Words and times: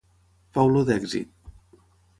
Fa 0.57 0.65
olor 0.71 0.89
d'èxit. 0.89 1.33